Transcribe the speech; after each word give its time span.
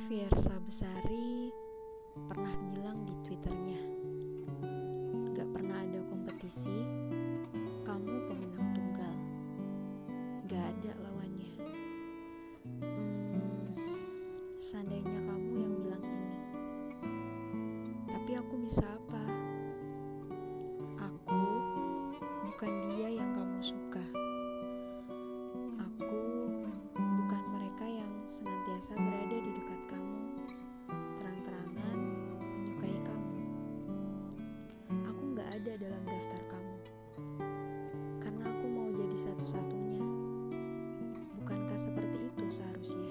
Fiersa 0.00 0.56
Besari 0.64 1.52
pernah 2.24 2.56
bilang 2.72 3.04
di 3.04 3.12
twitternya 3.20 3.80
Gak 5.36 5.52
pernah 5.52 5.84
ada 5.84 6.00
kompetisi 6.08 6.88
Kamu 7.84 8.14
pemenang 8.24 8.72
tunggal 8.72 9.14
Gak 10.48 10.72
ada 10.72 10.92
lawannya 11.04 11.52
hmm, 12.80 13.76
Seandainya 14.56 15.20
kamu 15.20 15.52
yang 15.68 15.74
bilang 15.84 16.04
ini 16.08 16.36
Tapi 18.08 18.30
aku 18.40 18.54
bisa 18.56 18.96
apa? 18.96 19.09
berada 29.20 29.36
di 29.36 29.52
dekat 29.52 29.80
kamu, 29.92 30.24
terang-terangan 31.20 31.98
menyukai 32.40 32.96
kamu. 33.04 33.36
Aku 35.12 35.22
nggak 35.36 35.48
ada 35.60 35.72
dalam 35.76 36.02
daftar 36.08 36.40
kamu, 36.48 36.76
karena 38.24 38.48
aku 38.48 38.64
mau 38.72 38.88
jadi 38.96 39.16
satu-satunya. 39.20 40.00
Bukankah 41.36 41.76
seperti 41.76 42.32
itu 42.32 42.44
seharusnya? 42.48 43.09